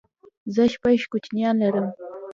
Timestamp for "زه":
0.55-0.63